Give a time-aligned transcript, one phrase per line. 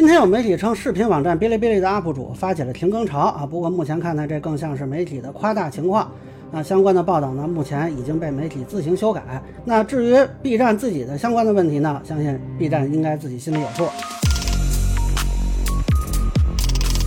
[0.00, 6.10] 今天有媒体称，视频网站哔哩哔哩的 UP 主发起了停更潮啊，不过目前看呢，这更像是媒体的夸大情况。
[6.50, 9.22] 那相关的报道呢，目前已经被媒体自行修改。
[9.62, 13.84] 那至于 B 站自己的相关的问题呢，相信 B 站应该自己心里有数。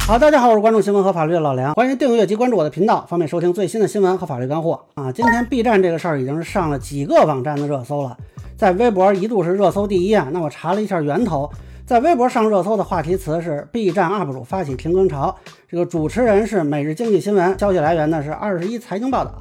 [0.01, 5.11] 好，大家好，我是关注新闻和法律的老梁，欢迎订阅及关注我的频道，方便收听最新的新闻和法律干货啊。
[5.11, 8.15] 今天 B 站这个事儿已经是上了几个网站的热搜了，
[8.55, 10.27] 在微博一度是热搜第一啊。
[10.31, 11.49] 那我查了一下源头。
[11.85, 15.35] 在微博上热搜的话题词是 B 站 UP 主发起停更潮，
[15.69, 19.33] 这个主持人是每日经济新闻，消息来源呢是二十一财经报道。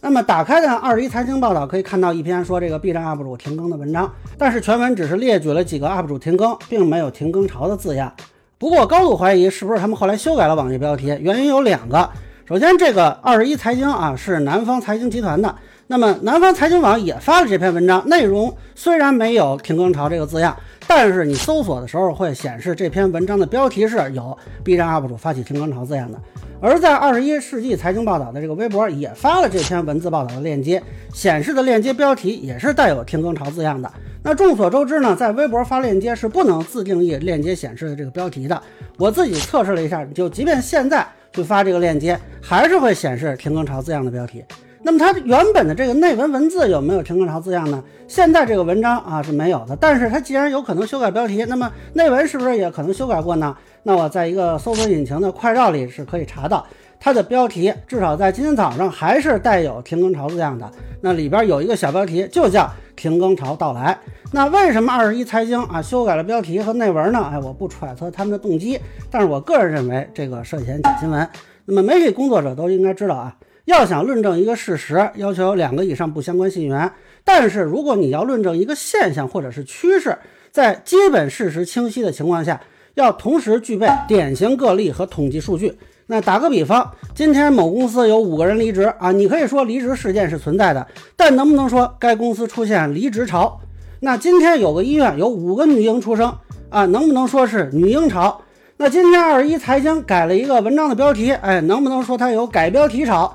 [0.00, 8.10] 那么打开的二十一财经报道可以看到一篇说这个 B 站 UP 主停更的文章，但是全文只是列举了几个 UP 主停更，并没有停更潮的字样。
[8.56, 12.08] 不过高度怀疑是不是他们后来修改了网页标题，原因有两个。
[12.46, 15.54] 首先，这个二十一财经啊是南方财经集团的，
[15.92, 20.56] 那么南方财经网也发了这篇文章，内容虽然没有停更潮这个字样。
[20.88, 26.18] 但是你搜索的时候会显示这篇文章的标题是有 B 站 UP 主发起停更潮字样的，
[26.62, 33.92] 而在二十一世纪财经报道的这个微博也发了这篇文字报道的链接，显示的链接标题也是带有停更潮字样的。
[34.22, 38.62] 那众所周知呢，在微博发链接是不能自定义链接显示的这个标题的。
[38.96, 44.42] 我自己测试了一下，就即便现在去发这个链接，还是会显示停更潮字样的标题。
[44.84, 47.82] 那么它原本的这个内文文字有没有停更潮字样呢？
[48.08, 49.76] 现在这个文章啊是没有的。
[49.76, 53.56] 但是它既然有可能修改标题，那么内文是不是也可能修改过呢？
[53.84, 56.66] 那我在一个搜索引擎的快照里是可以查到，
[56.98, 60.68] 它的标题至少在今天早上还是带有停更潮字样的。
[61.00, 63.96] 那里边有一个小标题，就叫停更潮到来。
[64.32, 67.30] 那为什么二十一财经啊修改了标题和内文呢？
[67.32, 68.80] 哎，我不揣测他们的动机，
[69.10, 71.28] 但是我个人认为这个涉嫌假新闻。
[71.66, 73.36] 那么媒体工作者都应该知道啊。
[73.64, 76.90] 要想论证一个事实，要求有两个以上不相关信源。
[77.24, 80.18] 但是如果你要论证一个现象或者是趋势，
[80.50, 82.60] 在基本事实清晰的情况下，
[82.94, 85.78] 要同时具备典型个例和统计数据。
[86.06, 90.84] 那打个比方，今天某公司有五个人离职啊，你可以说离职事件是存在的，
[91.16, 93.60] 但能不能说该公司出现离职潮？
[94.00, 96.36] 那今天有个医院有五个女婴出生
[96.68, 98.42] 啊，能不能说是女婴潮？
[98.76, 103.32] 那今天二十一财经改了一个文章的标题，哎，能不能说它有改标题潮？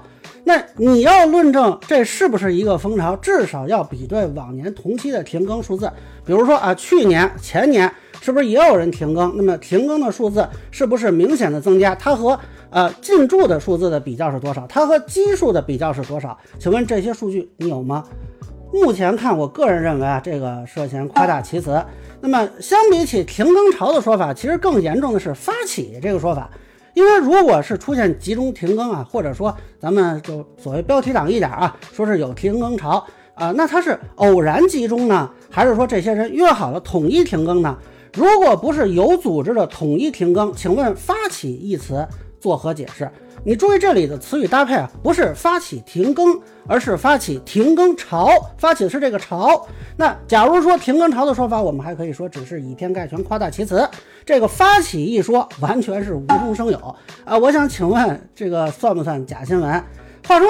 [0.47, 5.91] 那你要论证这是不是一个风潮，至少要比对往年同期的停更数字。
[6.25, 7.91] 比如说啊，去年、前年
[8.22, 9.35] 是不是也有人停更？
[9.35, 11.94] 那么停更的数字是不是明显的增加？
[11.96, 14.66] 它和呃进驻的数字的比较是多少？
[14.68, 16.38] 它和基数的比较是多少？
[16.58, 18.06] 请问这些数据你有吗？
[18.72, 21.84] 目前看，我个人认为啊，这个涉嫌夸大其词。
[22.22, 26.50] 那么相比起停更潮的说法，其实更严重的是发起这个说法。
[26.97, 37.78] 因为如果是出现集中停更啊，或者说咱们就所谓标题党一点啊，说是有停更潮啊，那它是偶然集中呢，还是说这些人约好了统一停更呢？
[38.16, 42.03] 如果不是有组织的统一停更，请问“发起”一词
[42.47, 43.12] 作何解释？
[43.44, 49.68] 你注意这里的词语搭配啊，不是发起停更，而是发起停更潮，发起的是这个潮。
[49.97, 53.85] 那假如说停更潮的说法，我们还可以说只是以偏概全、夸大其词。
[54.25, 57.38] 这个发起一说，完全是无中生有啊！
[57.38, 59.84] 我想请问，这个算不算假新闻？
[60.25, 60.47] 话说，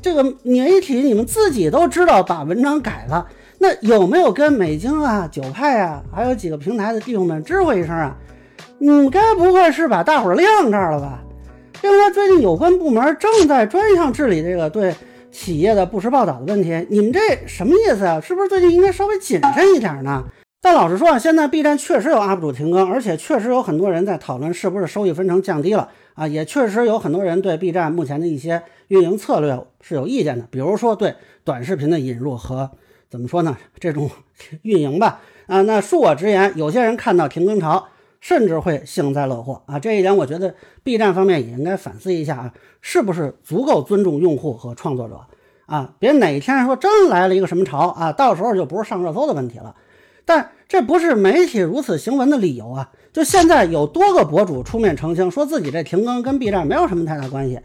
[0.00, 3.26] 这个媒体你们自己都知道把文章改了，
[3.58, 8.16] 那有没有跟美京啊、九派啊，还有几个平台的弟兄们知会一声啊？
[8.78, 11.20] 你该不会是把大伙晾这儿了吧？
[11.82, 14.94] 另外，最近有关部门正在专项治理这个对
[15.30, 18.20] 企业的不实报道的问题，你们这什么意思啊？
[18.20, 20.24] 是不是最近应该稍微谨慎一点呢？
[20.62, 31.14] 但老实说啊，现在 B 站确实有 UP 主停更，而且确实有很多人在讨论是不是收益分成降低了啊，也确实有很多人对 B 站目前的一些运营策略是有意见的，比如说对
[31.44, 32.70] 短视频的引入和
[33.10, 34.10] 怎么说呢这种
[34.62, 37.88] 运营吧啊，那恕我直言，有些人看到停更潮。
[38.24, 39.78] 甚至会幸灾乐祸啊！
[39.78, 45.20] 这一点我觉得 B 站方面也应该反思一下啊，是不是足够尊重用户和创作者
[45.66, 45.92] 啊？
[45.98, 49.76] 别哪一天说真来了一个什么潮啊，到时候就不是上热搜的问题了。
[50.24, 52.90] 但这不是媒体如此行文的理由啊！
[53.12, 57.60] 就现在有多个博主出面澄清，说自己这停更跟 B 站没有什么太大关系。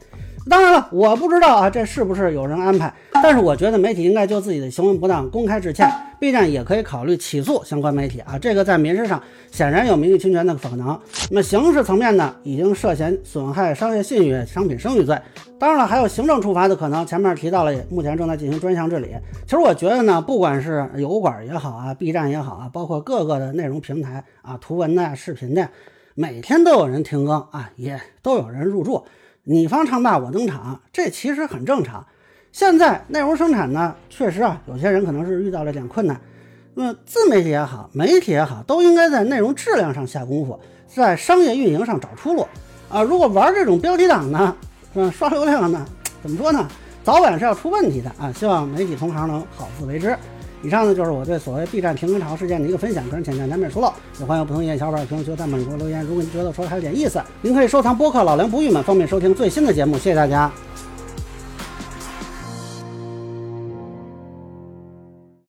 [0.49, 2.91] 当然了，我不知道啊，这是不是有人安排？
[3.21, 5.87] 但是我觉得媒体应该就自己的行为不当公开致歉
[6.19, 8.37] ，B 站也可以考虑起诉相关媒体啊。
[8.39, 10.99] 这个在民事上显然有名誉侵权的可能。
[11.29, 15.15] 那么刑事层面呢，已经涉嫌损害商业信誉、商品声誉罪。
[15.59, 17.05] 当然了，还有行政处罚的可能。
[17.05, 19.09] 前面提到了，目前正在进行专项治理。
[19.45, 25.69] 其实我觉得呢，不管是油管也好啊，B 站也好啊，包括各个的内容平台啊，图文的、视频的，
[26.15, 29.03] 每天都有人停更啊，也都有人入驻。
[29.43, 32.05] 你方唱罢我登场，这其实很正常。
[32.51, 36.19] 现在内容生产呢，确实啊，有些人可能是遇到了点困难。
[36.75, 42.47] 那么自媒体也好，媒体也好，都应该在内容质量上下功夫，在商业运营上找出路
[42.89, 43.01] 啊！
[43.01, 44.55] 如果玩这种标题党呢，
[44.93, 45.11] 是吧？
[45.11, 45.85] 刷流量呢，
[46.21, 46.67] 怎么说呢？
[47.03, 48.31] 早晚是要出问题的啊！
[48.31, 50.15] 希望媒体同行能好自为之。
[50.61, 56.03] 以上呢就是我对所谓 B 站评论潮事件的一个分享，个人浅见难免疏漏，也欢迎不同意见小伙伴评论区弹幕里给我留言。
[56.03, 59.95] 如果您觉得说的还有点意思，您可以收藏播客老梁不郁闷，方便收听最新的节目。
[59.97, 60.51] 谢谢大家。